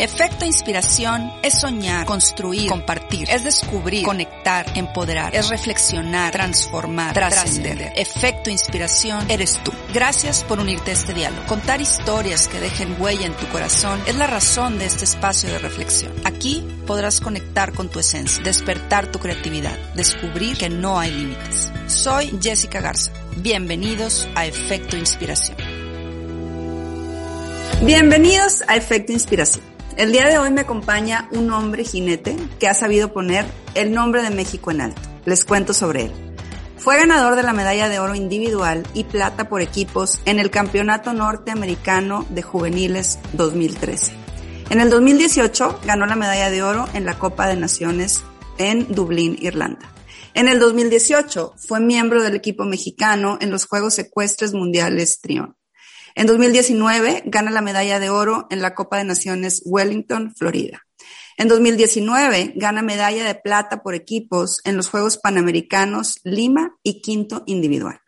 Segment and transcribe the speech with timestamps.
[0.00, 7.92] Efecto inspiración es soñar, construir, compartir, es descubrir, conectar, empoderar, es reflexionar, transformar, trascender.
[7.94, 9.72] Efecto inspiración eres tú.
[9.92, 11.46] Gracias por unirte a este diálogo.
[11.46, 15.58] Contar historias que dejen huella en tu corazón es la razón de este espacio de
[15.58, 16.14] reflexión.
[16.24, 21.70] Aquí podrás conectar con tu esencia, despertar tu creatividad, descubrir que no hay límites.
[21.88, 23.12] Soy Jessica Garza.
[23.36, 25.58] Bienvenidos a Efecto Inspiración.
[27.82, 29.69] Bienvenidos a Efecto Inspiración.
[29.96, 33.44] El día de hoy me acompaña un hombre jinete que ha sabido poner
[33.74, 35.02] el nombre de México en alto.
[35.24, 36.12] Les cuento sobre él.
[36.78, 41.12] Fue ganador de la medalla de oro individual y plata por equipos en el Campeonato
[41.12, 44.12] Norteamericano de Juveniles 2013.
[44.70, 48.22] En el 2018 ganó la medalla de oro en la Copa de Naciones
[48.56, 49.92] en Dublín, Irlanda.
[50.32, 55.56] En el 2018 fue miembro del equipo mexicano en los Juegos Ecuestres Mundiales Trión.
[56.14, 60.86] En 2019 gana la medalla de oro en la Copa de Naciones Wellington, Florida.
[61.36, 67.44] En 2019 gana medalla de plata por equipos en los Juegos Panamericanos Lima y quinto
[67.46, 68.00] individual.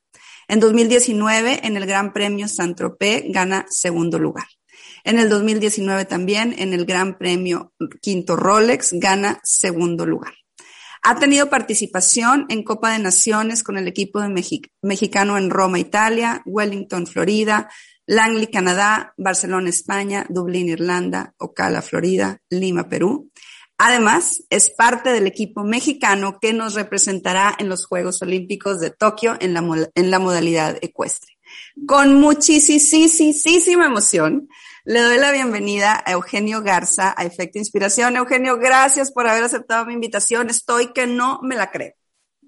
[0.49, 4.47] En 2019 en el Gran Premio Saint-Tropez gana segundo lugar.
[5.05, 10.35] En el 2019 también en el Gran Premio Quinto Rolex gana segundo lugar.
[11.05, 14.29] Ha tenido participación en Copa de Naciones con el equipo de
[14.83, 17.69] mexicano en Roma, Italia, Wellington, Florida,
[18.07, 23.31] Langley, Canadá, Barcelona, España, Dublín, Irlanda, Ocala, Florida, Lima, Perú.
[23.79, 29.37] Además, es parte del equipo mexicano que nos representará en los Juegos Olímpicos de Tokio
[29.41, 31.33] en la, modalidad ecuestre.
[31.87, 34.49] Con muchísima emoción,
[34.85, 38.17] le doy la bienvenida a Eugenio Garza a Efecto Inspiración.
[38.17, 40.49] Eugenio, gracias por haber aceptado mi invitación.
[40.49, 41.95] Estoy que no me la creo.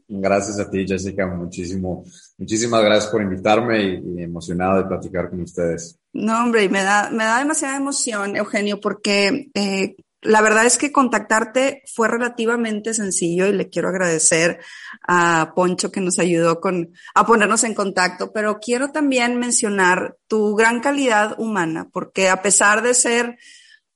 [0.06, 1.26] Gracias a ti, Jessica.
[1.26, 2.04] Muchísimo,
[2.38, 5.98] muchísimas gracias por invitarme y, emocionado de platicar con ustedes.
[6.12, 10.90] No, hombre, me da, me da demasiada emoción, Eugenio, porque eh, la verdad es que
[10.90, 14.58] contactarte fue relativamente sencillo y le quiero agradecer
[15.06, 20.54] a Poncho que nos ayudó con, a ponernos en contacto, pero quiero también mencionar tu
[20.54, 23.36] gran calidad humana, porque a pesar de ser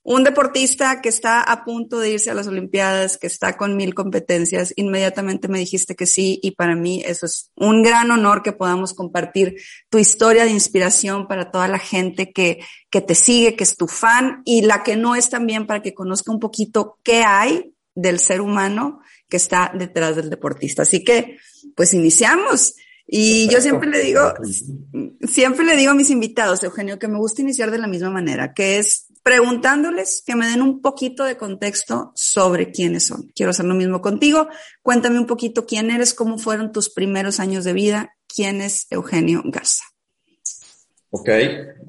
[0.03, 3.95] un deportista que está a punto de irse a las Olimpiadas, que está con mil
[3.95, 8.53] competencias, inmediatamente me dijiste que sí y para mí eso es un gran honor que
[8.53, 9.57] podamos compartir
[9.91, 12.61] tu historia de inspiración para toda la gente que,
[12.91, 15.95] que te sigue, que es tu fan y la que no es también para que
[15.95, 20.83] conozca un poquito qué hay del ser humano que está detrás del deportista.
[20.83, 21.37] Así que,
[21.75, 22.75] pues iniciamos.
[23.07, 24.35] Y yo siempre le digo,
[25.23, 28.53] siempre le digo a mis invitados, Eugenio, que me gusta iniciar de la misma manera,
[28.53, 33.31] que es preguntándoles que me den un poquito de contexto sobre quiénes son.
[33.35, 34.49] Quiero hacer lo mismo contigo.
[34.81, 39.43] Cuéntame un poquito quién eres, cómo fueron tus primeros años de vida, quién es Eugenio
[39.45, 39.85] Garza.
[41.11, 41.29] Ok,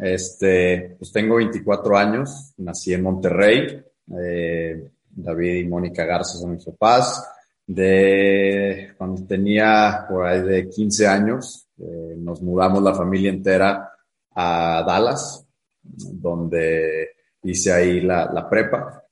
[0.01, 3.85] este, pues tengo 24 años, nací en Monterrey.
[4.21, 7.25] Eh, David y Mónica Garza son mis papás.
[7.65, 13.93] De cuando tenía por ahí de 15 años, eh, nos mudamos la familia entera
[14.35, 15.45] a Dallas,
[15.81, 17.11] donde
[17.43, 19.03] hice ahí la, la, prepa.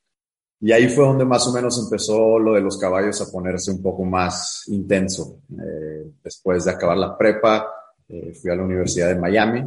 [0.60, 3.82] Y ahí fue donde más o menos empezó lo de los caballos a ponerse un
[3.82, 5.42] poco más intenso.
[5.52, 7.68] Eh, después de acabar la prepa,
[8.08, 9.64] eh, fui a la Universidad de Miami.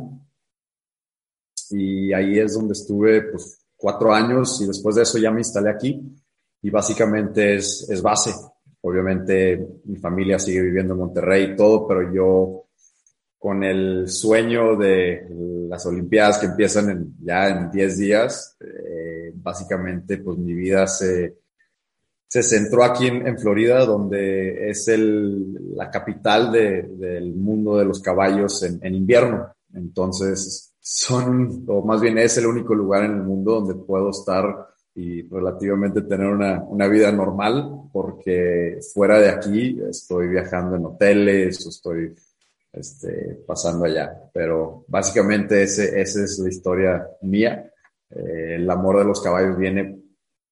[1.70, 5.70] Y ahí es donde estuve pues, cuatro años y después de eso ya me instalé
[5.70, 6.02] aquí.
[6.62, 8.32] Y básicamente es, es base.
[8.82, 12.66] Obviamente mi familia sigue viviendo en Monterrey y todo, pero yo
[13.42, 15.26] con el sueño de
[15.68, 21.38] las Olimpiadas que empiezan en, ya en 10 días, eh, básicamente pues mi vida se,
[22.28, 28.00] se centró aquí en, Florida, donde es el, la capital de, del mundo de los
[28.00, 29.48] caballos en, en, invierno.
[29.74, 34.68] Entonces son, o más bien es el único lugar en el mundo donde puedo estar
[34.94, 41.66] y relativamente tener una, una vida normal, porque fuera de aquí estoy viajando en hoteles
[41.66, 42.14] o estoy
[42.74, 44.30] este, pasando allá.
[44.34, 47.72] Pero básicamente ese, esa es la historia mía.
[48.10, 50.00] Eh, el amor de los caballos viene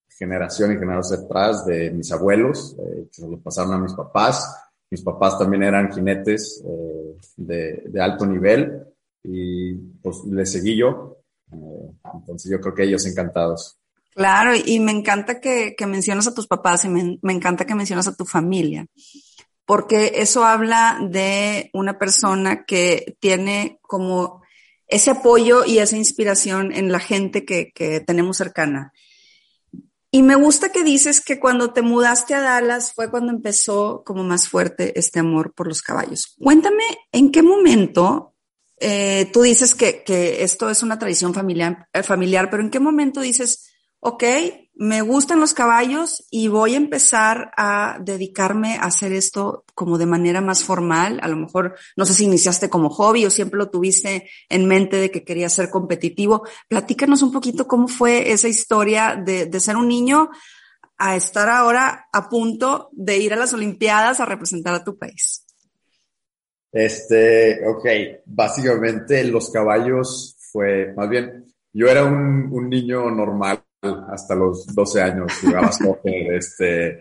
[0.09, 4.53] generación y generación atrás de mis abuelos, eh, que se lo pasaron a mis papás.
[4.91, 8.85] Mis papás también eran jinetes eh, de, alto nivel
[9.23, 11.17] y pues les seguí yo.
[11.51, 13.77] entonces yo creo que ellos encantados.
[14.13, 18.15] Claro, y me encanta que, mencionas a tus papás y me encanta que mencionas a
[18.15, 18.85] tu familia
[19.69, 24.41] porque eso habla de una persona que tiene como
[24.87, 27.71] ese apoyo y esa inspiración en la gente que,
[28.07, 28.91] tenemos cercana.
[30.09, 34.23] Y me gusta que dices que cuando te mudaste a Dallas fue cuando empezó como
[34.23, 36.35] más fuerte este amor por los caballos.
[36.39, 38.33] Cuéntame, ¿en qué momento
[38.79, 42.79] eh, tú dices que, que, esto es una tradición familiar, eh, familiar, pero en qué
[42.79, 43.69] momento dices,
[43.99, 44.23] ok,
[44.79, 50.05] me gustan los caballos y voy a empezar a dedicarme a hacer esto como de
[50.05, 51.19] manera más formal.
[51.21, 54.95] A lo mejor, no sé si iniciaste como hobby o siempre lo tuviste en mente
[54.95, 56.47] de que querías ser competitivo.
[56.69, 60.29] Platícanos un poquito cómo fue esa historia de, ser un niño
[60.97, 65.45] a estar ahora a punto de ir a las Olimpiadas a representar a tu país.
[66.71, 67.85] Este, ok,
[68.27, 75.31] básicamente los caballos fue, más bien, yo era un niño normal hasta los 12 años,
[75.43, 76.99] iba a soccer, este,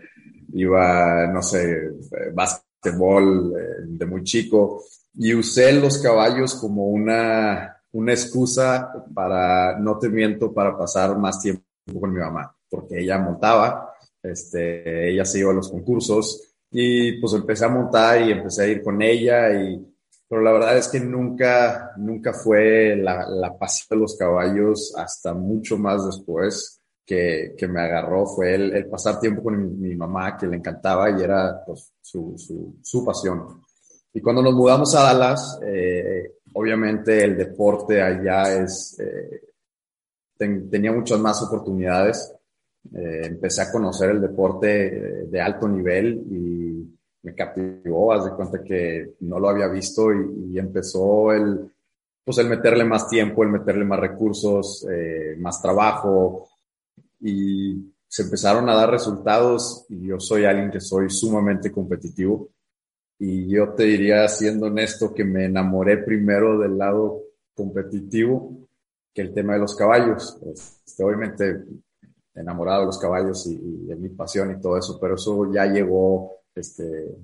[0.53, 1.91] iba, no sé,
[2.33, 4.83] básquetbol eh, de muy chico
[5.15, 11.41] y usé los caballos como una, una excusa para, no te miento, para pasar más
[11.41, 11.63] tiempo
[11.99, 17.33] con mi mamá, porque ella montaba, este, ella se iba a los concursos y pues
[17.33, 19.85] empecé a montar y empecé a ir con ella y
[20.29, 25.33] pero la verdad es que nunca, nunca fue la, la pasión de los caballos hasta
[25.33, 30.37] mucho más después que, que me agarró, fue el, el pasar tiempo con mi, mamá,
[30.37, 33.63] que le encantaba y era pues, su, su, su, pasión.
[34.13, 39.41] Y cuando nos mudamos a Dallas, eh, obviamente el deporte allá es, eh,
[40.37, 42.31] tenía muchas más oportunidades.
[42.93, 46.58] Eh, empecé a conocer el deporte de alto nivel y
[47.21, 51.71] me captivó, haz de cuenta que no lo había visto y, empezó el,
[52.23, 56.47] pues el meterle más tiempo, el meterle más recursos, eh, más trabajo
[57.19, 62.49] y se empezaron a dar resultados y yo soy alguien que soy sumamente competitivo
[63.19, 67.21] y yo te diría, siendo honesto, que me enamoré primero del lado
[67.53, 68.69] competitivo
[69.13, 70.39] que el tema de los caballos.
[70.45, 71.65] Este, obviamente
[72.33, 75.65] enamorado de los caballos y, y de mi pasión y todo eso, pero eso ya
[75.65, 77.17] llegó este,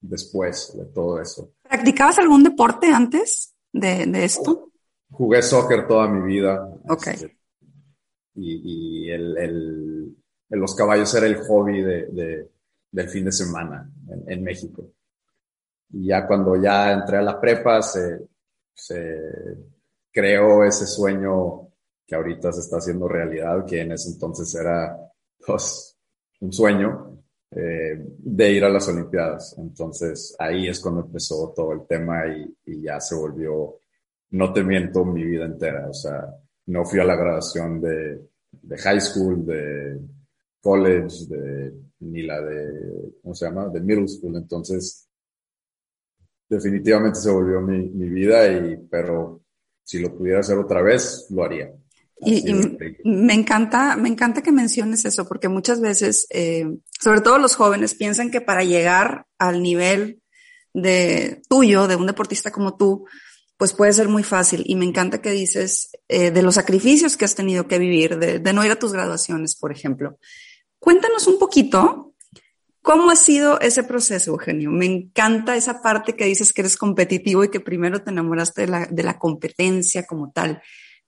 [0.00, 1.52] después de todo eso.
[1.62, 4.70] ¿Practicabas algún deporte antes de, de esto?
[5.10, 6.68] Jugué soccer toda mi vida.
[6.88, 7.06] Ok.
[7.08, 7.36] Este,
[8.34, 10.16] y, y el, el,
[10.50, 12.50] los caballos era el hobby de, de
[12.96, 14.90] del fin de semana en, en, México.
[15.90, 18.26] Y ya cuando ya entré a la prepa, se,
[18.72, 19.20] se
[20.10, 21.68] creó ese sueño
[22.06, 24.96] que ahorita se está haciendo realidad, que en ese entonces era
[25.44, 25.96] pues,
[26.40, 27.05] un sueño
[27.50, 29.56] eh, de ir a las Olimpiadas.
[29.58, 33.80] Entonces ahí es cuando empezó todo el tema y, ya se volvió,
[34.30, 35.88] no te miento, mi vida entera.
[35.88, 36.26] O sea,
[36.66, 40.00] no fui a la graduación de, de high school, de
[40.60, 43.68] college, de, ni la de, ¿cómo se llama?
[43.68, 44.36] De middle school.
[44.36, 45.08] Entonces,
[46.48, 49.42] definitivamente se volvió mi, mi vida y, pero
[49.84, 51.72] si lo pudiera hacer otra vez, lo haría.
[52.18, 52.54] Y, y,
[53.04, 56.66] me encanta, me encanta que menciones eso, porque muchas veces, eh,
[57.00, 60.22] sobre todo los jóvenes, piensan que para llegar al nivel
[60.72, 63.06] de tuyo, de un deportista como tú,
[63.58, 64.62] pues puede ser muy fácil.
[64.66, 68.38] Y me encanta que dices eh, de los sacrificios que has tenido que vivir, de,
[68.38, 70.18] de no ir a tus graduaciones, por ejemplo.
[70.78, 72.14] Cuéntanos un poquito
[72.86, 74.70] ¿Cómo ha sido ese proceso, Eugenio?
[74.70, 78.68] Me encanta esa parte que dices que eres competitivo y que primero te enamoraste de
[78.68, 80.62] la, de la competencia como tal.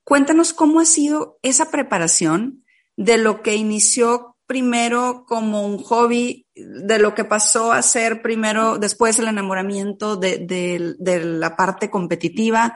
[0.08, 2.64] Cuéntanos cómo ha sido esa preparación
[2.96, 8.78] de lo que inició primero como un hobby, de lo que pasó a ser primero,
[8.78, 12.74] después el enamoramiento de, de, de la parte competitiva,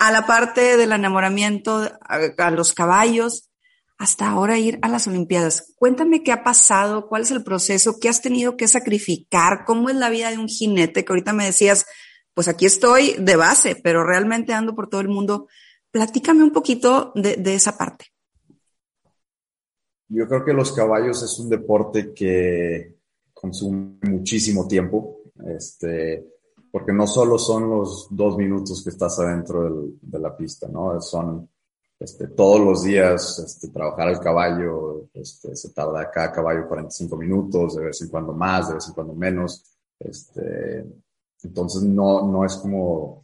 [0.00, 3.52] a la parte del enamoramiento a, a, los caballos,
[3.96, 5.74] hasta ahora ir a las Olimpiadas.
[5.76, 9.94] Cuéntame qué ha pasado, cuál es el proceso, qué has tenido que sacrificar, cómo es
[9.94, 11.86] la vida de un jinete, que ahorita me decías,
[12.34, 15.46] pues aquí estoy de base, pero realmente ando por todo el mundo.
[15.94, 18.06] Platícame un poquito de, esa parte.
[20.08, 22.96] Yo creo que los caballos es un deporte que
[23.32, 25.18] consume muchísimo tiempo,
[25.56, 26.26] este,
[26.72, 31.00] porque no solo son los dos minutos que estás adentro de la pista, ¿no?
[31.00, 31.48] Son
[32.00, 37.76] este, todos los días este, trabajar el caballo, este, se tarda cada caballo 45 minutos,
[37.76, 39.62] de vez en cuando más, de vez en cuando menos.
[40.00, 40.84] Este,
[41.44, 43.23] entonces no, no es como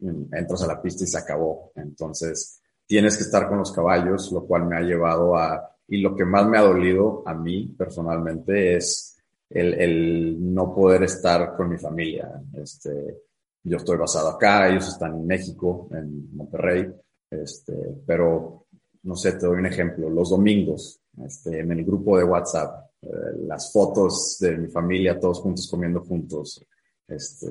[0.00, 1.72] entras a la pista y se acabó.
[1.76, 6.14] Entonces, tienes que estar con los caballos, lo cual me ha llevado a, y lo
[6.14, 9.16] que más me ha dolido a mí personalmente es
[9.50, 12.42] el, el no poder estar con mi familia.
[12.54, 13.22] Este,
[13.62, 16.92] yo estoy basado acá, ellos están en México, en Monterrey,
[17.30, 17.74] este,
[18.06, 18.66] pero
[19.04, 20.08] no sé, te doy un ejemplo.
[20.10, 23.08] Los domingos, este, en el grupo de WhatsApp, eh,
[23.46, 26.64] las fotos de mi familia, todos juntos comiendo juntos,
[27.06, 27.48] este,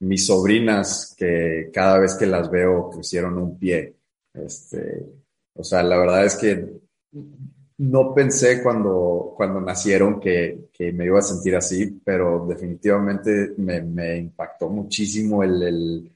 [0.00, 3.96] mis sobrinas que cada vez que las veo crecieron un pie.
[4.34, 5.06] Este,
[5.54, 6.68] o sea, la verdad es que
[7.78, 14.16] no pensé cuando, cuando nacieron que, que me iba a sentir así, pero definitivamente me,
[14.16, 16.12] impactó muchísimo el, el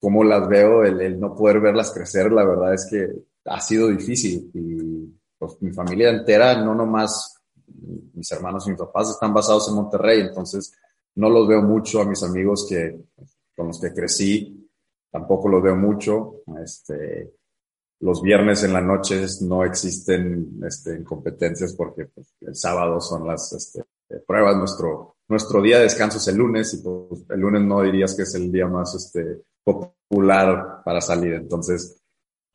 [0.00, 2.32] cómo las veo, el, el, no poder verlas crecer.
[2.32, 3.08] La verdad es que
[3.46, 7.38] ha sido difícil y pues mi familia entera, no nomás
[8.14, 10.72] mis hermanos y mis papás están basados en Monterrey, entonces
[11.14, 12.98] no los veo mucho a mis amigos que,
[13.54, 14.70] con los que crecí,
[15.10, 16.42] tampoco los veo mucho.
[16.62, 17.34] Este,
[18.00, 23.52] los viernes en la noche no existen este, competencias porque pues, el sábado son las
[23.52, 23.84] este,
[24.26, 24.56] pruebas.
[24.56, 28.22] Nuestro, nuestro día de descanso es el lunes y pues, el lunes no dirías que
[28.22, 31.34] es el día más este, popular para salir.
[31.34, 32.00] Entonces,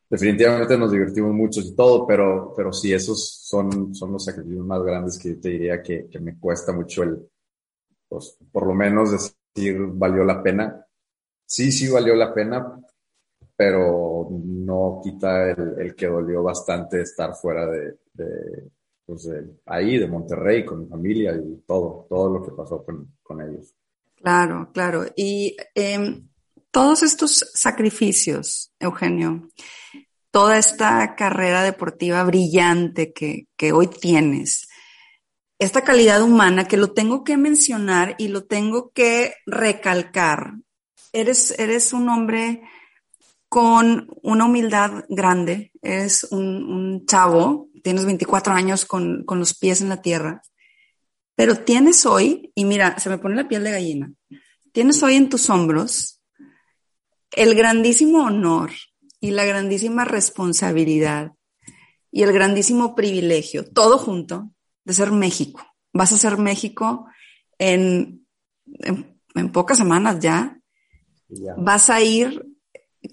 [0.10, 4.82] definitivamente nos divertimos mucho y todo, pero, pero sí, esos son, son los sacrificios más
[4.82, 7.30] grandes que te diría que, que me cuesta mucho el,
[8.08, 10.86] pues, por lo menos decir, valió la pena.
[11.46, 12.80] Sí, sí valió la pena,
[13.56, 17.68] pero no quita el, que dolió bastante estar fuera
[19.06, 23.42] pues de, ahí, de Monterrey, con mi familia y todo, todo lo que pasó con,
[23.42, 23.74] ellos.
[24.16, 25.06] Claro, claro.
[25.16, 26.22] Y eh,
[26.72, 29.50] todos estos sacrificios, Eugenio,
[30.30, 34.67] toda esta carrera deportiva brillante que hoy tienes,
[35.60, 40.54] esta calidad humana que lo tengo que mencionar y lo tengo que recalcar.
[41.14, 42.62] Eres, eres un hombre
[43.50, 49.82] con una humildad grande, eres un, un chavo, tienes 24 años con, con, los pies
[49.82, 50.42] en la tierra,
[51.34, 54.12] pero tienes hoy, y mira, se me pone la piel de gallina,
[54.74, 56.22] tienes hoy en tus hombros
[57.32, 58.72] el grandísimo honor
[59.20, 61.32] y la grandísima responsabilidad
[62.12, 64.52] y el grandísimo privilegio, todo junto,
[64.88, 65.62] de ser México.
[65.92, 67.08] Vas a ser México
[67.60, 68.26] en,
[68.80, 70.58] en, en pocas semanas ya.
[71.28, 71.56] ya.
[71.58, 72.46] Vas a ir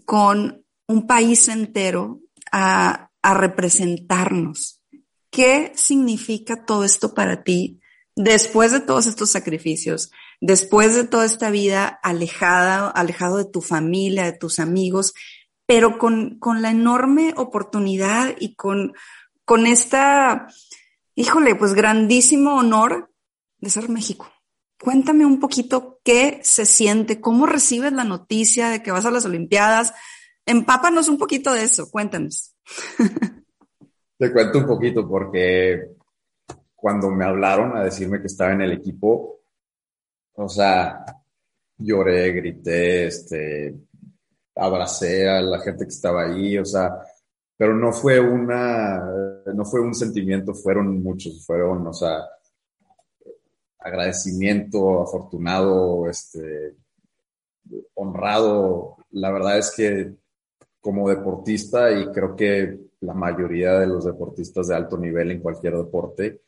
[0.04, 2.20] con un país entero
[2.52, 4.82] a, a representarnos.
[5.30, 7.80] ¿Qué significa todo esto para ti
[8.14, 14.26] después de todos estos sacrificios, después de toda esta vida alejada, alejado de tu familia,
[14.26, 15.12] de tus amigos,
[15.66, 18.92] pero con, con la enorme oportunidad y con,
[19.44, 20.46] con esta
[21.14, 23.10] híjole, pues grandísimo honor
[23.58, 24.30] de ser México.
[24.80, 29.24] Cuéntame un poquito qué se siente, cómo recibes la noticia de que vas a las
[29.24, 29.94] Olimpiadas.
[30.44, 32.54] Empápanos un poquito de eso, cuéntanos.
[34.18, 35.88] Te cuento un poquito porque
[36.74, 39.40] cuando me hablaron a decirme que estaba en el equipo,
[40.34, 41.04] o sea,
[41.78, 43.74] lloré, grité, este,
[44.54, 46.90] abracé a la gente que estaba ahí, o sea,
[47.56, 49.04] pero no fue una,
[49.54, 52.18] no fue un sentimiento, fueron muchos, fueron, o sea,
[53.78, 56.74] agradecimiento, afortunado, este,
[57.94, 58.96] honrado.
[59.10, 60.14] La verdad es que
[60.80, 65.76] como deportista, y creo que la mayoría de los deportistas de alto nivel en cualquier
[65.76, 66.40] deporte,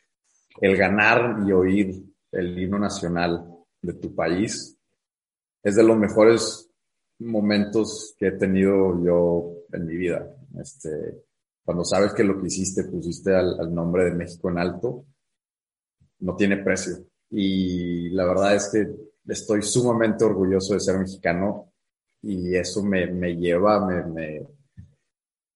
[0.60, 3.46] el ganar y oír el himno nacional
[3.80, 4.76] de tu país
[5.62, 6.70] es de los mejores
[7.18, 10.30] momentos que he tenido yo en mi vida.
[10.60, 11.24] Este,
[11.64, 15.04] cuando sabes que lo que hiciste, pusiste al, al, nombre de México en alto,
[16.20, 17.04] no tiene precio.
[17.30, 18.88] Y la verdad es que
[19.32, 21.72] estoy sumamente orgulloso de ser mexicano
[22.22, 24.46] y eso me, me lleva, me, me,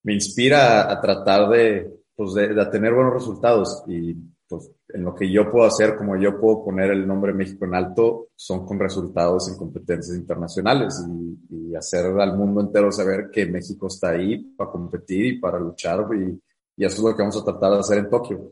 [0.03, 3.83] me inspira a, tratar de, pues de, de, tener buenos resultados.
[3.87, 4.15] Y
[4.51, 7.73] pues en lo que yo puedo hacer, como yo puedo poner el nombre México en
[7.73, 13.45] alto, son con resultados en competencias internacionales y, y hacer al mundo entero saber que
[13.45, 16.37] México está ahí para competir y para luchar y,
[16.75, 18.51] y, eso es lo que vamos a tratar de hacer en Tokio.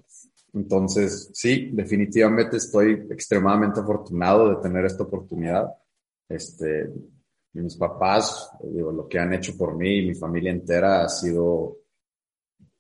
[0.54, 5.68] Entonces, sí, definitivamente estoy extremadamente afortunado de tener esta oportunidad.
[6.30, 6.90] Este,
[7.54, 11.78] mis papás, digo, lo que han hecho por mí y mi familia entera ha sido,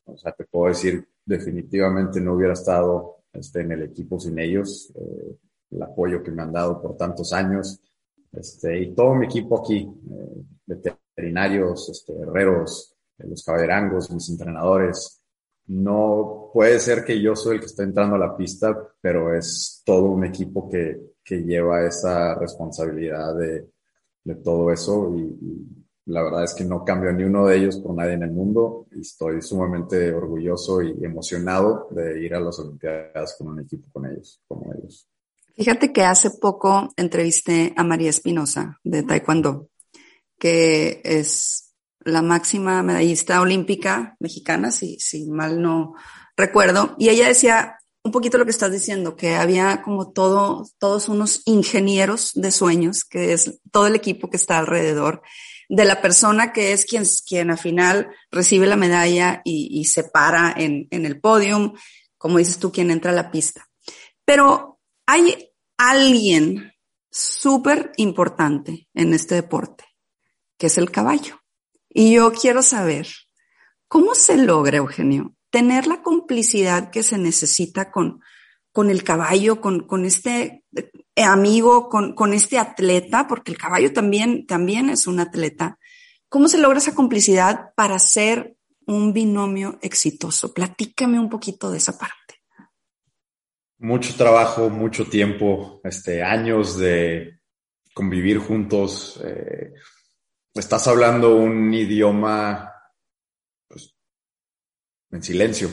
[0.06, 4.92] o sea, te puedo decir definitivamente no hubiera estado este, en el equipo sin ellos,
[4.96, 5.38] eh,
[5.72, 7.80] el apoyo que me han dado por tantos años,
[8.32, 15.22] este, y todo mi equipo aquí, eh, veterinarios, este, herreros, eh, los caballerangos, mis entrenadores.
[15.68, 19.84] No puede ser que yo soy el que está entrando a la pista, pero es
[19.86, 23.70] todo un equipo que, que lleva esa responsabilidad de,
[24.24, 27.78] de todo eso y, y la verdad es que no cambio ni uno de ellos
[27.78, 32.58] por nadie en el mundo y estoy sumamente orgulloso y emocionado de ir a las
[32.60, 35.08] Olimpiadas con un equipo con ellos, como ellos.
[35.56, 39.70] Fíjate que hace poco entrevisté a María Espinosa de Taekwondo,
[40.40, 45.96] que es la máxima medallista olímpica mexicana, si, si mal no
[46.38, 51.10] recuerdo, y ella decía un poquito lo que estás diciendo, que había como todo, todos
[51.10, 55.22] unos ingenieros de sueños, que es todo el equipo que está alrededor
[55.70, 60.04] de la persona que es quien, quien al final recibe la medalla y, y se
[60.04, 61.74] para en, en el podium,
[62.18, 63.70] como dices tú, quien entra a la pista.
[64.26, 66.74] Pero hay alguien
[67.12, 69.86] súper importante en este deporte,
[70.58, 71.40] que es el caballo.
[71.88, 73.08] Y yo quiero saber,
[73.88, 78.22] ¿cómo se logra, Eugenio, tener la complicidad que se necesita con,
[78.72, 80.64] con el caballo, con, con este
[81.24, 85.80] amigo, con, con este atleta, porque el caballo también, también es un atleta.
[86.30, 90.54] ¿Cómo se logra esa complicidad para ser un binomio exitoso?
[90.54, 92.16] Platícame un poquito de esa parte.
[93.80, 97.40] Mucho trabajo, mucho tiempo, este, años de
[97.94, 99.20] convivir juntos.
[99.24, 99.74] Eh,
[100.54, 102.72] estás hablando un idioma
[103.68, 103.96] pues,
[105.12, 105.70] en silencio,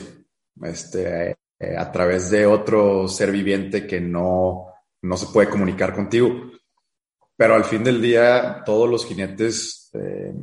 [0.63, 4.66] este, eh, a través de otro ser viviente que no,
[5.07, 6.51] no se puede comunicar contigo.
[7.35, 10.33] Pero al fin del día, todos los jinetes, eh,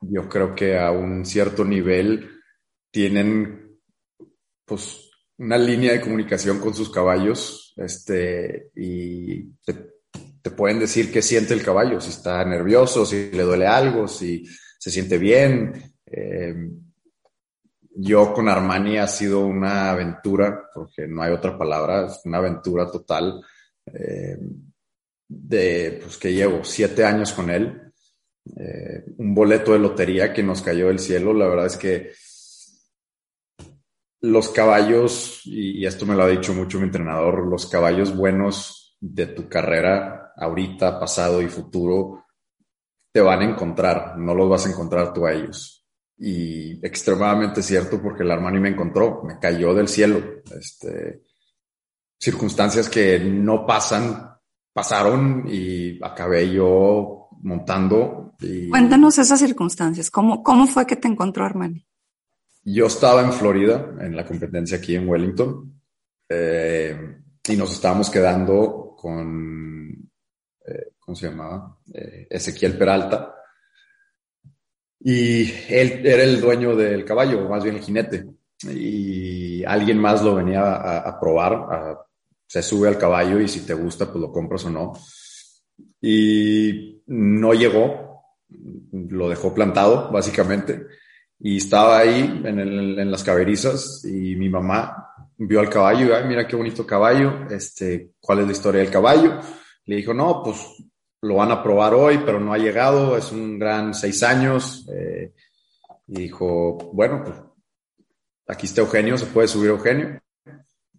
[0.00, 2.30] yo creo que a un cierto nivel
[2.90, 3.80] tienen
[4.64, 9.74] pues una línea de comunicación con sus caballos este, y te,
[10.56, 14.46] pueden decir qué siente el caballo, si está nervioso, si le duele algo, si
[14.78, 15.92] se siente bien.
[16.06, 16.70] Eh,
[17.94, 23.44] yo con Armani ha sido una aventura, porque no hay otra palabra, una aventura total.
[25.28, 27.88] De pues que llevo siete años con él,
[28.56, 31.34] eh, un boleto de lotería que nos cayó del cielo.
[31.34, 32.12] La verdad es que
[34.20, 39.26] los caballos, y, esto me lo ha dicho mucho mi entrenador, los caballos buenos de
[39.26, 42.24] tu carrera, ahorita, pasado y futuro,
[43.12, 45.86] te van a encontrar, no los vas a encontrar tú a ellos.
[46.16, 50.20] Y extremadamente cierto porque el Armani me encontró, me cayó del cielo.
[50.58, 51.22] Este,
[52.18, 54.36] circunstancias que no pasan,
[54.72, 58.34] pasaron y acabé yo montando.
[58.40, 60.10] Y Cuéntanos esas circunstancias.
[60.10, 61.86] ¿Cómo, ¿Cómo fue que te encontró Armani?
[62.64, 65.80] Yo estaba en Florida, en la competencia aquí en Wellington,
[66.28, 70.10] eh, y nos estábamos quedando con,
[70.66, 71.78] eh, ¿cómo se llamaba?
[71.94, 73.34] Eh, Ezequiel Peralta.
[75.00, 78.26] Y él era el dueño del caballo, más bien el jinete.
[78.64, 82.06] Y alguien más lo venía a, probar,
[82.48, 84.94] se sube al caballo y si te gusta, pues lo compras o no.
[86.00, 88.24] Y no llegó,
[88.90, 90.86] lo dejó plantado, básicamente
[91.40, 96.10] y estaba ahí en, el, en las caberizas y mi mamá vio al caballo y,
[96.10, 99.38] ay, mira qué bonito caballo, este, ¿cuál es la historia del caballo?
[99.84, 100.66] Le dijo, no, pues
[101.22, 104.86] lo van a probar hoy, pero no ha llegado, es un gran seis años.
[104.92, 105.32] Eh,
[106.08, 107.36] y dijo, bueno, pues
[108.48, 110.20] aquí está Eugenio, se puede subir Eugenio.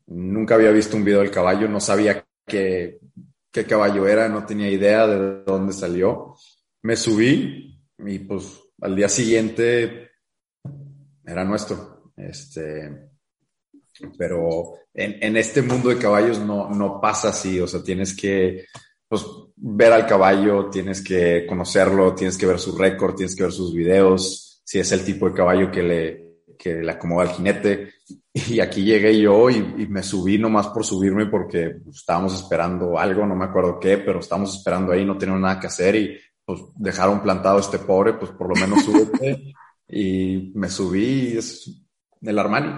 [0.09, 2.99] Nunca había visto un video del caballo, no sabía qué,
[3.51, 6.35] qué caballo era, no tenía idea de dónde salió.
[6.81, 10.09] Me subí y pues al día siguiente
[11.23, 12.11] era nuestro.
[12.17, 13.11] Este,
[14.17, 18.65] pero en, en, este mundo de caballos no, no pasa así, o sea, tienes que
[19.07, 23.51] pues, ver al caballo, tienes que conocerlo, tienes que ver su récord, tienes que ver
[23.51, 26.28] sus videos, si es el tipo de caballo que le,
[26.59, 27.93] que le acomoda al jinete.
[28.33, 33.25] Y aquí llegué yo y, y me subí nomás por subirme porque estábamos esperando algo,
[33.25, 36.61] no me acuerdo qué, pero estábamos esperando ahí, no teníamos nada que hacer y pues
[36.75, 39.53] dejaron plantado este pobre, pues por lo menos súbete
[39.87, 41.81] y me subí es
[42.21, 42.73] el Armani.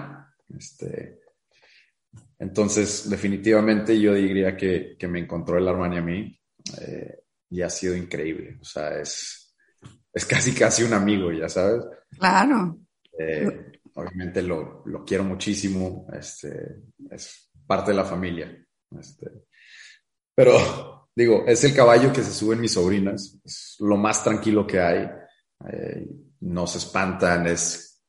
[0.56, 1.20] Este,
[2.38, 6.40] entonces, definitivamente yo diría que, que, me encontró el Armani a mí
[6.80, 8.58] eh, y ha sido increíble.
[8.60, 9.54] O sea, es,
[10.12, 11.84] es casi, casi un amigo, ya sabes.
[12.18, 12.78] Claro.
[13.18, 16.06] Eh, obviamente lo, lo, quiero muchísimo.
[16.12, 18.66] Este, es parte de la familia.
[18.98, 19.30] Este,
[20.34, 23.38] pero digo, es el caballo que se suben mis sobrinas.
[23.44, 25.10] Es lo más tranquilo que hay.
[25.68, 26.06] Eh,
[26.40, 28.02] no se espantan, es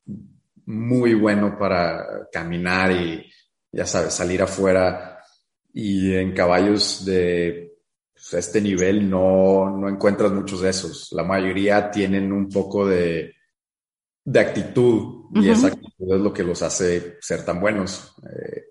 [0.66, 3.30] muy bueno para caminar y,
[3.72, 5.20] ya sabes, salir afuera.
[5.74, 7.74] Y en caballos de
[8.14, 11.12] pues, este nivel no, no encuentras muchos de esos.
[11.12, 13.34] La mayoría tienen un poco de,
[14.24, 18.16] de actitud y esa actitud es lo que los hace ser tan buenos.
[18.24, 18.64] Eh,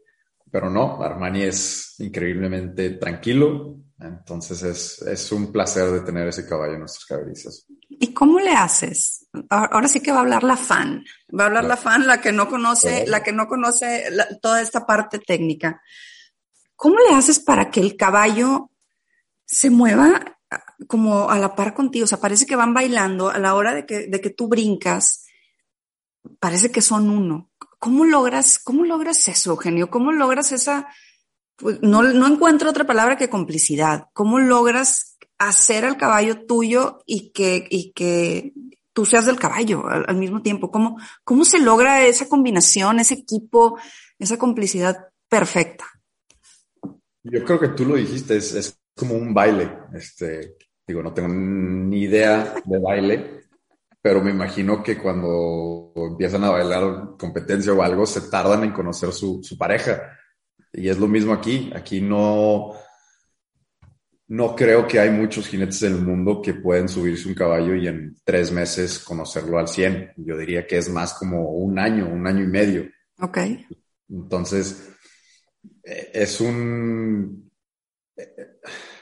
[0.52, 6.74] pero no, Armani es increíblemente tranquilo, entonces es, es, un placer de tener ese caballo
[6.74, 7.66] en nuestras cabezas.
[7.88, 9.28] ¿Y cómo le haces?
[9.48, 11.02] Ahora sí que va a hablar la fan,
[11.38, 14.04] va a hablar la fan, la que no conoce, la que no conoce
[14.42, 15.80] toda esta parte técnica.
[16.76, 18.70] ¿Cómo le haces para que el caballo
[19.46, 22.04] se mueva ah, como a la par contigo?
[22.04, 25.24] O sea, parece que van bailando a la hora de que, de que tú brincas,
[26.38, 27.50] parece que son uno.
[27.78, 29.90] ¿Cómo logras, cómo logras eso, Eugenio?
[29.90, 30.88] ¿Cómo logras esa,
[31.56, 34.06] pues no, no encuentro otra palabra que complicidad.
[34.12, 38.52] ¿Cómo logras hacer al caballo tuyo y que, y que
[38.92, 40.70] tú seas del caballo al, mismo tiempo?
[40.70, 43.78] ¿Cómo, ¿Cómo se logra esa combinación, ese equipo,
[44.18, 45.86] esa complicidad perfecta?
[47.24, 49.70] Yo creo que tú lo dijiste, es, es como un baile.
[49.94, 50.56] Este,
[50.86, 53.41] digo, no tengo ni idea de baile,
[54.02, 59.12] pero me imagino que cuando empiezan a bailar competencia o algo, se tardan en conocer
[59.12, 60.18] su, su pareja.
[60.72, 61.70] Y es lo mismo aquí.
[61.72, 62.72] Aquí no,
[64.26, 67.86] no creo que hay muchos jinetes en el mundo que pueden subirse un caballo y
[67.86, 70.14] en tres meses conocerlo al 100.
[70.16, 72.90] Yo diría que es más como un año, un año y medio.
[73.20, 73.38] Ok.
[74.08, 74.90] Entonces,
[75.84, 77.52] eh, es un,
[78.16, 78.58] eh,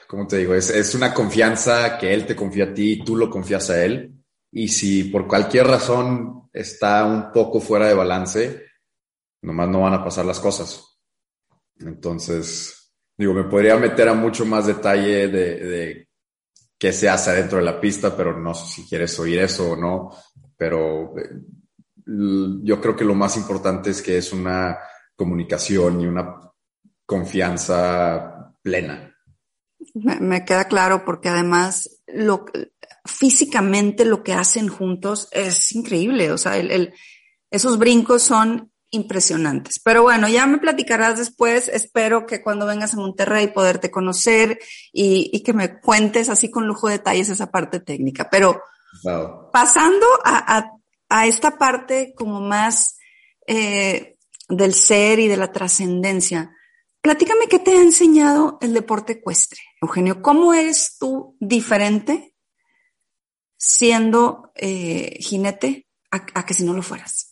[0.07, 0.53] ¿cómo te digo?
[0.53, 3.83] Es, es una confianza que él te confía a ti y tú lo confías a
[3.83, 4.20] él.
[4.51, 8.65] Y si por cualquier razón está un poco fuera de balance,
[9.41, 10.99] nomás no van a pasar las cosas.
[11.79, 16.09] Entonces, digo, me podría meter a mucho más detalle de, de
[16.77, 19.75] qué se hace adentro de la pista, pero no sé si quieres oír eso o
[19.75, 20.11] no.
[20.57, 21.29] Pero eh,
[22.05, 24.77] yo creo que lo más importante es que es una
[25.15, 26.41] comunicación y una
[27.05, 29.15] confianza plena.
[29.93, 32.45] Me, queda claro porque además lo,
[33.11, 36.31] físicamente lo que hacen juntos es increíble.
[36.31, 36.93] O sea, el,
[37.49, 39.79] esos brincos son impresionantes.
[39.79, 41.67] Pero bueno, ya me platicarás después.
[41.67, 44.59] Espero que cuando vengas a Monterrey poderte conocer
[44.91, 48.29] y, que me cuentes así con lujo de detalles esa parte técnica.
[48.29, 48.61] Pero
[49.51, 50.69] pasando a,
[51.25, 52.97] esta parte como más
[53.47, 54.17] eh,
[54.49, 56.55] del ser y de la trascendencia.
[57.01, 60.21] Platícame qué te ha enseñado el deporte ecuestre, Eugenio.
[60.21, 62.30] ¿Cómo eres tú diferente
[63.61, 67.31] siendo eh, jinete a, que si no lo fueras?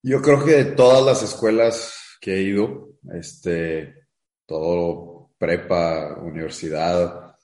[0.00, 4.06] Yo creo que de todas las escuelas que he ido, este,
[4.46, 7.36] todo prepa, universidad,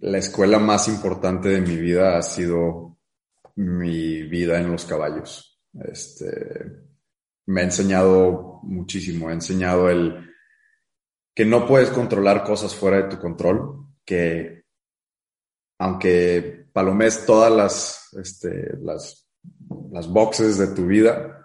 [0.00, 2.98] la escuela más importante de mi vida ha sido
[3.56, 5.60] mi vida en los caballos.
[5.84, 6.64] Este,
[7.46, 10.30] me ha enseñado muchísimo, ha enseñado el
[11.34, 14.57] que no puedes controlar cosas fuera de tu control, que
[15.78, 19.28] aunque palomes todas las, este, las,
[19.90, 21.38] las boxes de tu vida,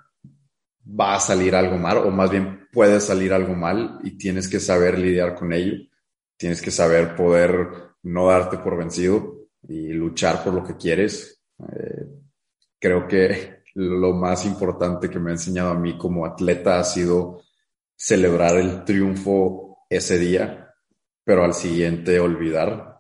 [0.88, 4.60] va a salir algo mal, o más bien puede salir algo mal y tienes que
[4.60, 5.78] saber lidiar con ello.
[6.36, 11.42] Tienes que saber poder no darte por vencido y luchar por lo que quieres.
[11.60, 12.06] Eh,
[12.80, 17.42] creo que lo más importante que me ha enseñado a mí como atleta ha sido
[17.96, 20.74] celebrar el triunfo ese día,
[21.24, 22.93] pero al siguiente olvidar.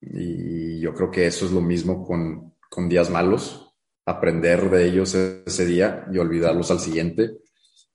[0.00, 5.14] Y yo creo que eso es lo mismo con, con días malos, aprender de ellos
[5.14, 7.38] ese día y olvidarlos al siguiente.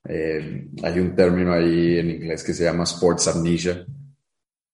[0.08, 3.86] Eh, hay un término ahí en inglés que se llama sports amnesia.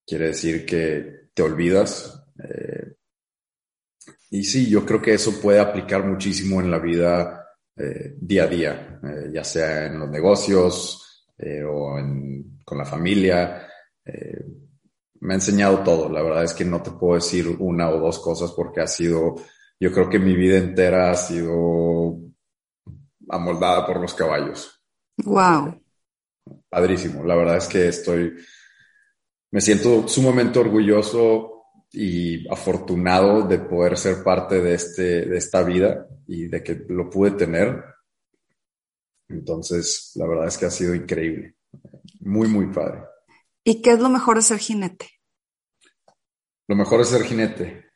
[0.05, 2.23] Quiere decir que te olvidas.
[2.43, 2.95] Eh,
[4.31, 8.47] y sí, yo creo que eso puede aplicar muchísimo en la vida eh, día a
[8.47, 8.99] día,
[9.31, 11.25] ya sea en los negocios
[11.65, 11.97] o
[12.65, 13.65] con la familia.
[15.21, 16.10] Me ha enseñado todo.
[16.10, 19.36] La verdad es que no te puedo decir una o dos cosas porque ha sido,
[19.79, 22.19] yo creo que mi vida entera ha sido
[23.29, 24.82] amoldada por los caballos.
[25.23, 25.82] Wow.
[26.69, 27.23] Padrísimo.
[27.23, 28.34] La verdad es que estoy,
[29.51, 36.08] me siento sumamente orgulloso y afortunado de poder ser parte de, este, de esta vida
[36.27, 37.84] y de que lo pude tener.
[39.27, 41.55] Entonces, la verdad es que ha sido increíble.
[42.21, 43.03] Muy, muy padre.
[43.63, 45.10] ¿Y qué es lo mejor de ser jinete?
[46.67, 47.89] Lo mejor de ser jinete.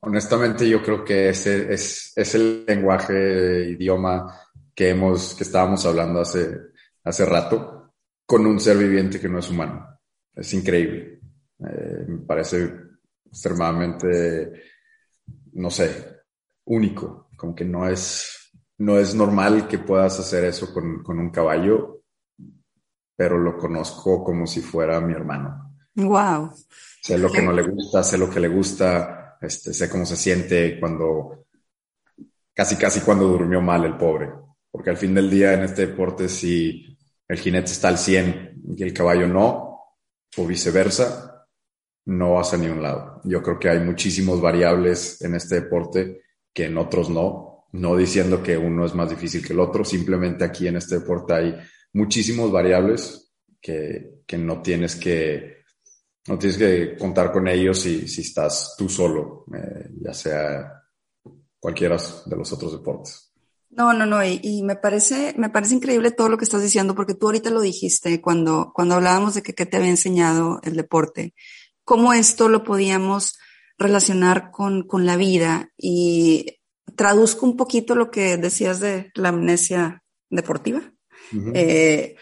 [0.00, 4.40] Honestamente, yo creo que ese es, es el lenguaje, idioma
[4.74, 6.56] que hemos, que estábamos hablando hace,
[7.04, 9.98] hace rato con un ser viviente que no es humano.
[10.34, 11.20] Es increíble.
[11.58, 12.72] Eh, me parece
[13.26, 14.52] extremadamente,
[15.54, 16.22] no sé,
[16.66, 17.28] único.
[17.36, 18.37] Como que no es,
[18.78, 22.02] no es normal que puedas hacer eso con, con un caballo,
[23.16, 25.74] pero lo conozco como si fuera mi hermano.
[25.96, 26.52] Wow.
[27.02, 30.16] Sé lo que no le gusta, sé lo que le gusta, este, sé cómo se
[30.16, 31.46] siente cuando,
[32.54, 34.30] casi casi cuando durmió mal el pobre.
[34.70, 38.82] Porque al fin del día en este deporte si el jinete está al 100 y
[38.82, 39.96] el caballo no,
[40.36, 41.46] o viceversa,
[42.06, 43.20] no vas a ni un lado.
[43.24, 46.22] Yo creo que hay muchísimos variables en este deporte
[46.54, 50.44] que en otros no, no diciendo que uno es más difícil que el otro, simplemente
[50.44, 51.56] aquí en este deporte hay
[51.92, 55.58] muchísimos variables que, no tienes que
[56.26, 60.72] no tienes que contar con ellos si, si estás tú solo, eh, ya sea
[61.58, 63.32] cualquiera de los otros deportes.
[63.70, 67.14] No, no, no, y, me parece, me parece increíble todo lo que estás diciendo, porque
[67.14, 71.34] tú ahorita lo dijiste cuando, cuando hablábamos de que, qué te había enseñado el deporte,
[71.84, 73.38] cómo esto lo podíamos
[73.78, 76.57] relacionar con, con la vida y
[76.98, 80.82] traduzco un poquito lo que decías de la amnesia deportiva.
[81.54, 82.16] Eh,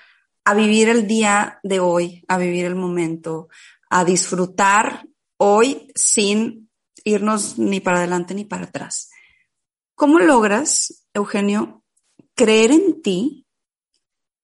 [0.44, 3.48] a vivir el día de hoy, a vivir el momento,
[3.88, 5.06] a disfrutar
[5.38, 6.70] hoy sin
[7.04, 9.10] irnos ni para adelante ni para atrás.
[9.94, 11.82] ¿Cómo logras, Eugenio,
[12.34, 13.46] creer en ti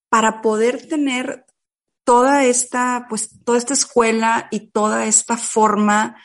[0.08, 1.44] para poder tener
[2.04, 6.16] toda esta, pues, toda esta escuela y toda esta forma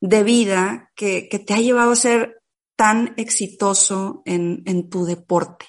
[0.00, 2.43] de vida que, que te ha llevado a ser
[2.76, 5.66] tan exitoso en, en tu deporte?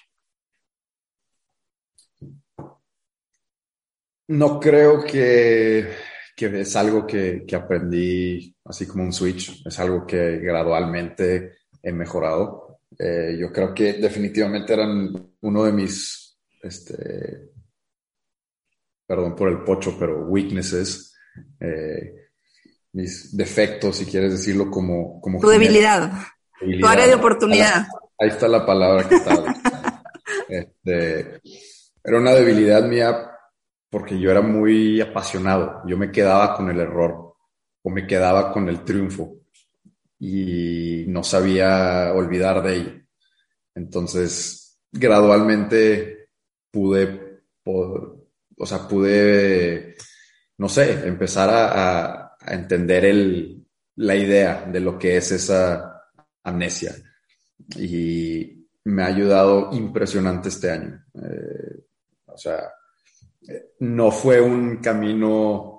[4.27, 5.87] No creo que,
[6.35, 11.91] que es algo que, que, aprendí así como un switch, es algo que gradualmente he
[11.91, 12.79] mejorado.
[12.97, 17.51] Eh, yo creo que definitivamente eran uno de mis, este,
[19.05, 21.15] perdón por el pocho, pero weaknesses,
[21.59, 22.29] eh,
[22.93, 25.21] mis defectos, si quieres decirlo como...
[25.21, 26.11] como tu debilidad,
[26.59, 27.87] tu área de oportunidad.
[28.19, 29.53] Ahí está la palabra que estaba.
[30.49, 31.41] este,
[32.03, 33.31] era una debilidad mía
[33.89, 37.35] porque yo era muy apasionado, yo me quedaba con el error
[37.81, 39.37] o me quedaba con el triunfo
[40.19, 42.91] y no sabía olvidar de ello.
[43.73, 46.29] Entonces, gradualmente
[46.71, 49.95] pude, o sea, pude,
[50.57, 53.65] no sé, empezar a, a entender el,
[53.95, 55.94] la idea de lo que es esa
[56.45, 56.95] amnesia.
[57.77, 61.05] Y me ha ayudado impresionante este año.
[61.13, 61.85] Eh,
[62.27, 62.71] o sea,
[63.79, 65.75] no fue un camino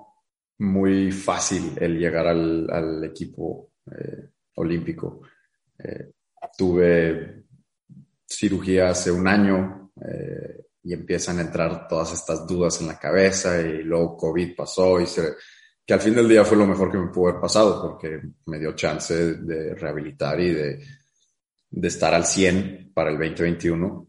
[0.59, 5.21] muy fácil el llegar al, equipo eh, olímpico.
[5.77, 6.11] Eh,
[6.57, 7.43] tuve
[8.25, 13.59] cirugía hace un año eh, y empiezan a entrar todas estas dudas en la cabeza
[13.61, 15.05] y luego COVID pasó y
[15.87, 18.59] que al fin del día fue lo mejor que me pudo haber pasado porque me
[18.59, 20.83] dio chance de rehabilitar y de,
[21.69, 24.05] de estar al 100 para el 2021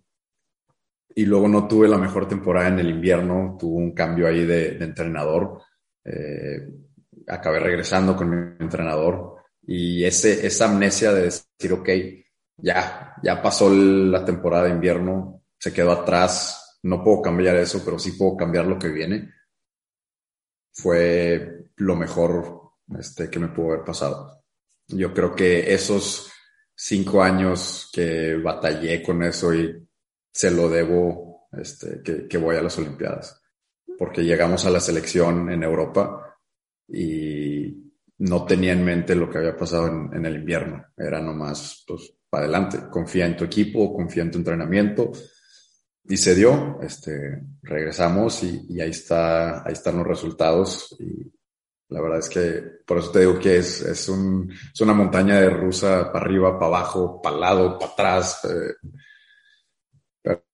[1.14, 4.76] y luego no tuve la mejor temporada en el invierno, tuve un cambio ahí de,
[4.78, 5.62] entrenador,
[6.04, 6.68] eh,
[7.28, 11.88] acabé regresando con mi entrenador y ese, esa amnesia de decir, ok,
[12.56, 18.00] ya, ya pasó la temporada de invierno, se quedó atrás, no puedo cambiar eso, pero
[18.00, 19.30] sí puedo cambiar lo que viene,
[20.78, 24.44] fue lo mejor este, que me pudo haber pasado.
[24.86, 26.30] Yo creo que esos
[26.74, 29.88] cinco años que batallé con eso y
[30.32, 33.42] se lo debo este, que, voy a las Olimpiadas,
[33.98, 36.36] porque llegamos a la selección en Europa
[36.86, 42.14] y no tenía en mente lo que había pasado en, el invierno, era nomás, pues,
[42.30, 45.10] para adelante, confía en tu equipo, confía en tu entrenamiento,
[46.08, 51.30] y se dio, este, regresamos y, ahí está, ahí están los resultados y
[51.90, 55.40] la verdad es que por eso te digo que es, es, un, es una montaña
[55.40, 58.40] de rusa para arriba, para abajo, para lado, para atrás.
[58.44, 58.74] Eh,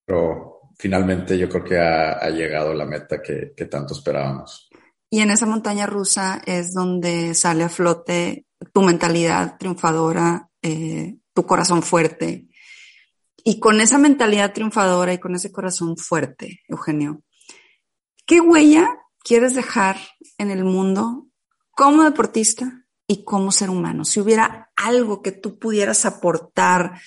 [0.05, 4.69] pero finalmente yo creo que ha, llegado la meta que, tanto esperábamos.
[5.11, 11.47] Y en esa montaña rusa es donde sale a flote tu mentalidad triunfadora, eh, tu
[11.47, 12.49] corazón fuerte.
[13.45, 17.23] Y con esa mentalidad triunfadora y con ese corazón fuerte, Eugenio,
[18.27, 18.89] ¿qué huella
[19.23, 19.99] quieres dejar
[20.39, 21.27] en el mundo
[21.71, 24.05] como deportista y como ser humano?
[24.05, 26.99] Si hubiera algo que tú pudieras aportar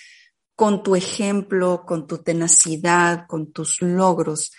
[0.57, 4.51] con tu ejemplo, con tu tenacidad, con tus logros.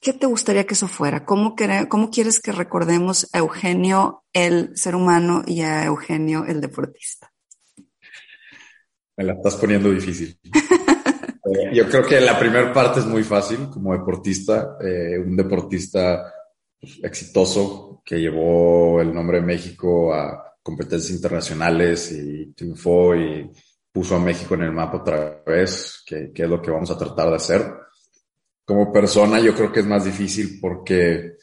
[0.00, 1.24] ¿Qué te gustaría que eso fuera?
[1.24, 1.54] ¿Cómo,
[1.88, 7.32] ¿Cómo, quieres que recordemos a Eugenio el ser humano y a Eugenio el deportista?
[9.16, 10.36] Me la estás poniendo difícil.
[11.54, 16.32] Eh, yo creo que la primera parte es muy fácil como deportista, eh, un deportista
[17.02, 23.50] exitoso que llevó el nombre de México a competencias internacionales y triunfó y
[23.90, 27.30] puso a México en el mapa otra vez, que, es lo que vamos a tratar
[27.30, 27.74] de hacer.
[28.64, 31.36] Como persona yo creo que es más difícil porque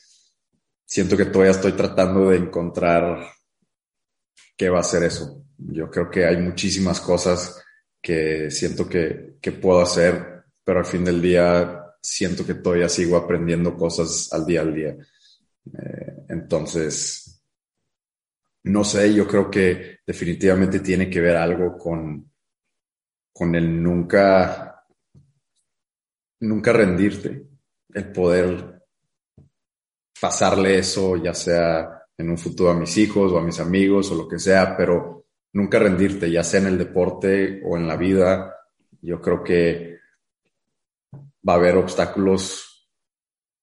[0.85, 3.27] siento que todavía estoy tratando de encontrar
[4.55, 5.43] qué va a ser eso.
[5.57, 7.64] Yo creo que hay muchísimas cosas
[8.05, 13.17] que siento que, que puedo hacer, pero al fin del día siento que todavía sigo
[13.17, 14.95] aprendiendo cosas al día al día.
[15.73, 17.43] Eh, entonces,
[18.65, 22.31] no sé, yo creo que definitivamente tiene que ver algo con,
[23.33, 24.85] con el nunca,
[26.41, 27.47] nunca rendirte,
[27.91, 28.83] el poder
[30.21, 34.15] pasarle eso, ya sea en un futuro a mis hijos o a mis amigos o
[34.15, 35.24] lo que sea, pero
[35.55, 38.53] nunca rendirte, ya sea en el deporte o en la vida.
[39.01, 39.99] Yo creo que
[41.47, 42.91] va a haber obstáculos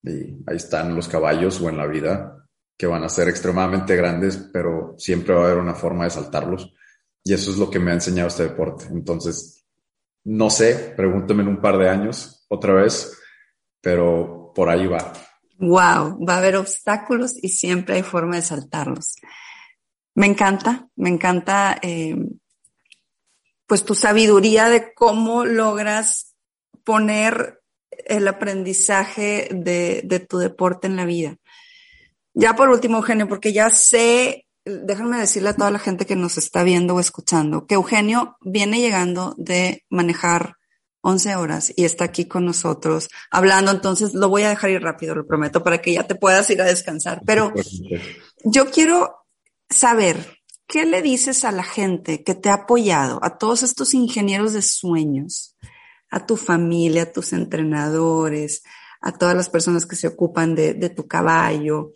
[0.02, 2.38] y ahí están los caballos o en la vida
[2.78, 6.74] que van a ser extremadamente grandes, pero siempre va a haber una forma de saltarlos.
[7.22, 8.86] Y eso es lo que me ha enseñado este deporte.
[8.90, 9.64] Entonces,
[10.24, 13.16] no sé, pregúntame en un par de años otra vez,
[13.80, 15.12] pero por ahí va.
[15.58, 19.16] Wow, va a haber obstáculos y siempre hay forma de saltarlos.
[20.14, 22.16] Me encanta, me encanta eh,
[23.66, 26.34] pues tu sabiduría de cómo logras
[26.84, 31.36] poner el aprendizaje de, de tu deporte en la vida.
[32.34, 36.38] Ya por último, Eugenio, porque ya sé, déjame decirle a toda la gente que nos
[36.38, 40.56] está viendo o escuchando, que Eugenio viene llegando de manejar
[41.02, 45.14] 11 horas y está aquí con nosotros hablando, entonces lo voy a dejar ir rápido,
[45.14, 47.20] lo prometo, para que ya te puedas ir a descansar.
[47.26, 47.52] Pero
[48.44, 49.21] yo quiero
[49.72, 54.52] saber, ¿qué le dices a la gente que te ha apoyado, a todos estos ingenieros
[54.52, 55.56] de sueños,
[56.10, 58.62] a tu familia, a tus entrenadores,
[59.00, 61.92] a todas las personas que se ocupan de, tu caballo,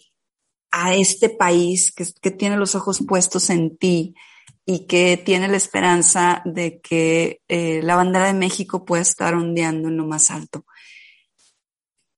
[0.71, 4.15] a este país que, que, tiene los ojos puestos en ti
[4.65, 9.89] y que tiene la esperanza de que eh, la bandera de México pueda estar ondeando
[9.89, 10.67] en lo más alto.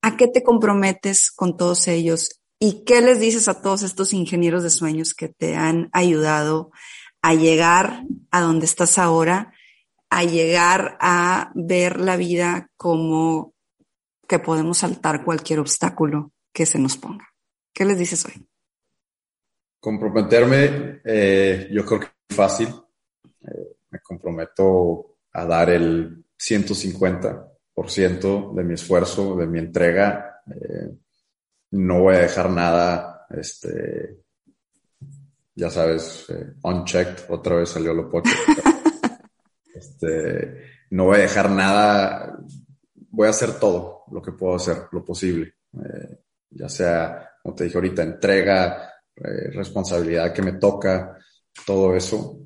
[0.00, 2.37] ¿A qué te comprometes con todos ellos?
[2.60, 6.72] ¿Y qué les dices a todos estos ingenieros de sueños que te han ayudado
[7.22, 9.52] a llegar a donde estás ahora,
[10.10, 13.54] a llegar a ver la vida como
[14.26, 17.28] que podemos saltar cualquier obstáculo que se nos ponga?
[17.72, 18.44] ¿Qué les dices hoy?
[19.80, 22.74] Comprometerme, eh, yo creo que es fácil.
[23.42, 30.42] Eh, me comprometo a dar el 150% de mi esfuerzo, de mi entrega.
[30.50, 30.98] Eh,
[31.70, 34.18] no voy a dejar nada, este,
[35.54, 38.30] ya sabes, eh, unchecked, otra vez salió lo pocho.
[39.74, 42.38] este, no voy a dejar nada,
[43.10, 45.54] voy a hacer todo lo que puedo hacer, lo posible.
[45.74, 46.18] Eh,
[46.50, 51.18] ya sea, como te dije ahorita, entrega, eh, responsabilidad que me toca,
[51.66, 52.38] todo eso.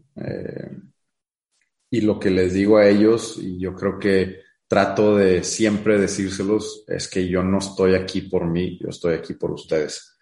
[1.91, 4.41] Y lo que les digo a ellos, y yo creo que
[4.73, 9.35] trato de siempre decírselos, es que yo no estoy aquí por mí, yo estoy aquí
[9.35, 10.17] por ustedes.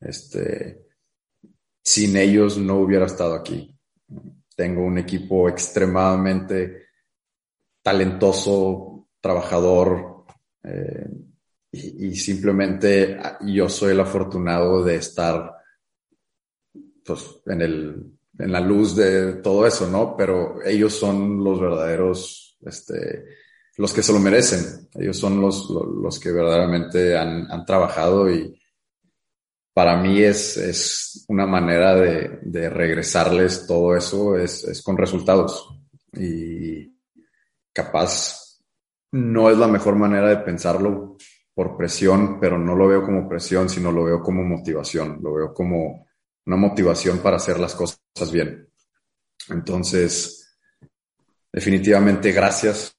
[0.00, 0.86] Este,
[1.84, 3.78] sin ellos no hubiera estado aquí.
[4.56, 6.86] Tengo un equipo extremadamente
[7.82, 10.24] talentoso, trabajador,
[10.64, 11.06] eh,
[11.70, 15.56] y, y, simplemente yo soy el afortunado de estar
[17.04, 20.16] pues, en, el, en la luz de todo eso, ¿no?
[20.16, 23.39] Pero ellos son los verdaderos, este,
[23.80, 24.90] los que se lo merecen.
[24.94, 28.60] Ellos son los, los, que verdaderamente han, han, trabajado y
[29.72, 35.80] para mí es, es una manera de, de regresarles todo eso, es, es con resultados.
[36.12, 36.94] Y
[37.72, 38.60] capaz
[39.12, 41.16] no es la mejor manera de pensarlo
[41.54, 45.54] por presión, pero no lo veo como presión, sino lo veo como motivación, lo veo
[45.54, 46.06] como
[46.44, 47.98] una motivación para hacer las cosas
[48.30, 48.68] bien.
[49.48, 50.54] Entonces,
[51.50, 52.94] definitivamente gracias.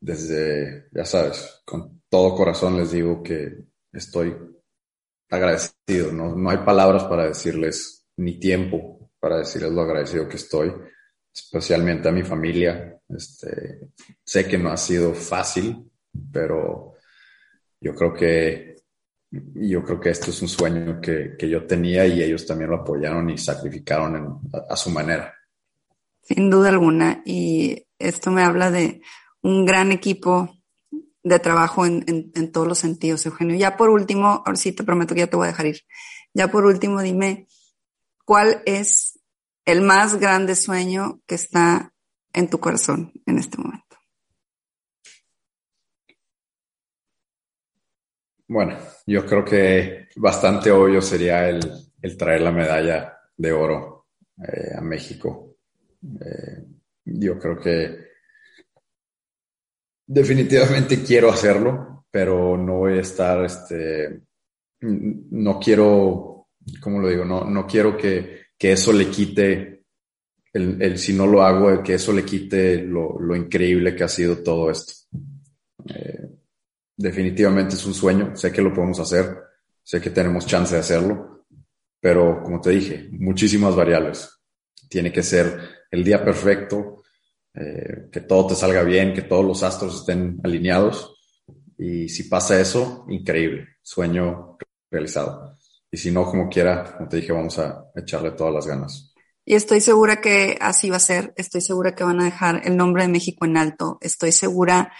[0.00, 4.36] Desde, ya sabes, con todo corazón les digo que estoy
[5.28, 6.12] agradecido.
[6.12, 10.72] No, no hay palabras para decirles, ni tiempo para decirles lo agradecido que estoy,
[11.34, 12.98] especialmente a mi familia.
[13.08, 13.90] Este,
[14.24, 15.90] sé que no ha sido fácil,
[16.32, 16.94] pero
[17.80, 18.70] yo creo que
[19.30, 22.78] yo creo que esto es un sueño que, que yo tenía y ellos también lo
[22.78, 25.32] apoyaron y sacrificaron a, a, su manera.
[26.20, 27.22] Sin duda alguna.
[27.24, 29.00] Y esto me habla de
[29.42, 30.56] un gran equipo
[31.22, 33.56] de trabajo en, en, todos los sentidos, Eugenio.
[33.56, 35.80] Ya por último, ahora sí te prometo que ya te voy a dejar ir.
[36.32, 37.46] Ya por último, dime,
[38.24, 39.18] ¿cuál es
[39.64, 41.92] el más grande sueño que está
[42.32, 43.96] en tu corazón en este momento?
[48.48, 48.76] Bueno,
[49.06, 51.60] yo creo que bastante obvio sería el,
[52.02, 54.08] el traer la medalla de oro
[54.42, 55.56] eh, a México.
[56.02, 56.64] Eh,
[57.04, 58.09] yo creo que
[60.12, 64.22] definitivamente quiero hacerlo, pero no voy a estar, este,
[64.80, 66.48] no quiero,
[66.80, 67.24] ¿cómo lo digo?
[67.24, 69.84] No, no quiero que, que eso le quite,
[70.52, 74.08] el, el, si no lo hago, que eso le quite lo, lo increíble que ha
[74.08, 74.94] sido todo esto.
[75.94, 76.28] Eh,
[76.96, 79.36] definitivamente es un sueño, sé que lo podemos hacer,
[79.80, 81.46] sé que tenemos chance de hacerlo,
[82.00, 84.28] pero como te dije, muchísimas variables.
[84.88, 85.56] Tiene que ser
[85.88, 86.99] el día perfecto,
[87.60, 91.14] eh, que todo te salga bien, que todos los astros estén alineados
[91.76, 94.56] y si pasa eso, increíble, sueño
[94.90, 95.56] realizado.
[95.90, 99.14] Y si no, como quiera, como te dije, vamos a echarle todas las ganas.
[99.44, 101.32] Y estoy segura que así va a ser.
[101.36, 103.98] Estoy segura que van a dejar el nombre de México en alto.
[104.00, 104.92] Estoy segura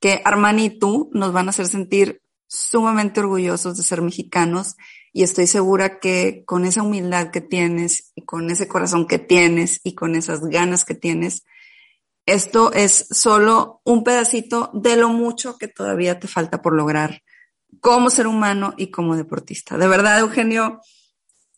[0.00, 4.76] que Armani y tú nos van a hacer sentir sumamente orgullosos de ser mexicanos
[5.12, 9.80] y estoy segura que con esa humildad que tienes y con ese corazón que tienes
[9.84, 11.44] y con esas ganas que tienes,
[12.26, 17.22] esto es solo un pedacito de lo mucho que todavía te falta por lograr
[17.80, 19.76] como ser humano y como deportista.
[19.76, 20.80] De verdad, Eugenio,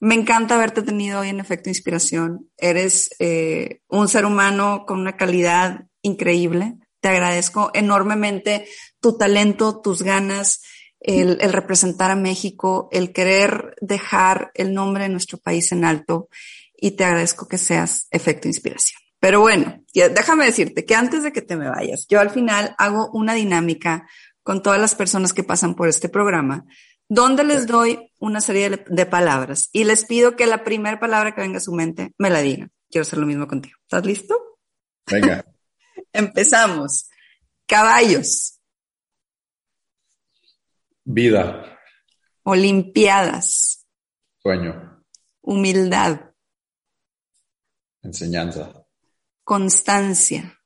[0.00, 2.50] me encanta haberte tenido hoy en Efecto Inspiración.
[2.56, 6.76] Eres eh, un ser humano con una calidad increíble.
[7.00, 8.66] Te agradezco enormemente
[9.00, 10.62] tu talento, tus ganas,
[11.00, 16.28] el, el, representar a México, el querer dejar el nombre de nuestro país en alto
[16.76, 19.05] y te agradezco que seas efecto inspiración.
[19.20, 23.10] Pero bueno, déjame decirte que antes de que te me vayas, yo al final hago
[23.12, 24.06] una dinámica
[24.42, 26.64] con todas las personas que pasan por este programa,
[27.08, 31.34] donde les doy una serie de, de palabras y les pido que la primera palabra
[31.34, 32.70] que venga a su mente me la digan.
[32.90, 33.76] Quiero hacer lo mismo contigo.
[33.82, 34.58] ¿Estás listo?
[35.10, 35.44] Venga.
[36.12, 37.08] Empezamos.
[37.66, 38.60] Caballos.
[41.04, 41.78] Vida.
[42.42, 43.86] Olimpiadas.
[44.38, 45.04] Sueño.
[45.42, 46.20] Humildad.
[48.02, 48.85] Enseñanza.
[49.46, 50.60] Constancia.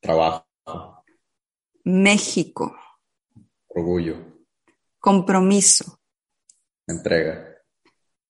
[0.00, 0.46] Trabajo.
[1.84, 2.74] México.
[3.68, 4.16] Orgullo.
[4.98, 6.00] Compromiso.
[6.88, 7.62] Entrega.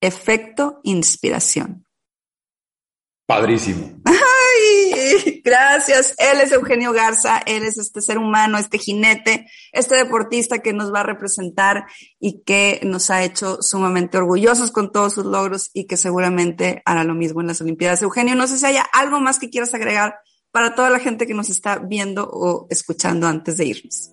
[0.01, 1.87] Efecto inspiración.
[3.25, 4.03] Padrísimo.
[5.45, 6.15] Gracias.
[6.19, 10.93] Él es Eugenio Garza, él es este ser humano, este jinete, este deportista que nos
[10.93, 11.87] va a representar
[12.19, 17.05] y que nos ha hecho sumamente orgullosos con todos sus logros y que seguramente hará
[17.05, 18.03] lo mismo en las Olimpiadas.
[18.03, 20.17] Eugenio, no sé si haya algo más que quieras agregar
[20.51, 24.13] para toda la gente que nos está viendo o escuchando antes de irnos.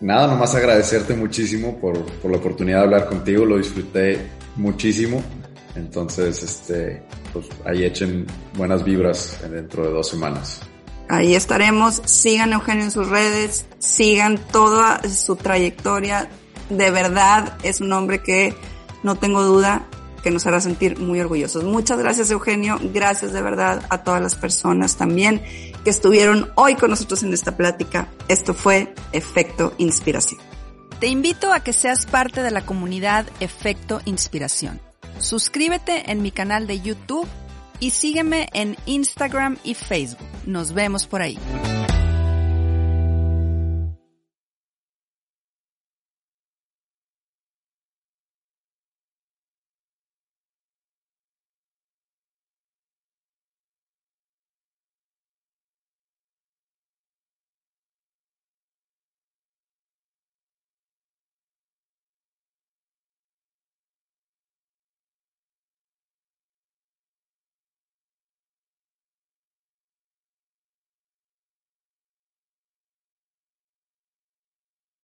[0.00, 4.18] Nada, nomás agradecerte muchísimo por, por la oportunidad de hablar contigo, lo disfruté
[4.56, 5.22] muchísimo.
[5.76, 7.02] Entonces, este,
[7.32, 10.60] pues ahí echen buenas vibras dentro de dos semanas.
[11.08, 12.00] Ahí estaremos.
[12.04, 16.28] Sigan a Eugenio en sus redes, sigan toda su trayectoria.
[16.70, 18.54] De verdad es un hombre que
[19.02, 19.86] no tengo duda
[20.24, 21.64] que nos hará sentir muy orgullosos.
[21.64, 25.42] Muchas gracias Eugenio, gracias de verdad a todas las personas también
[25.84, 28.08] que estuvieron hoy con nosotros en esta plática.
[28.26, 30.40] Esto fue Efecto Inspiración.
[30.98, 34.80] Te invito a que seas parte de la comunidad Efecto Inspiración.
[35.18, 37.28] Suscríbete en mi canal de YouTube
[37.80, 40.26] y sígueme en Instagram y Facebook.
[40.46, 41.38] Nos vemos por ahí.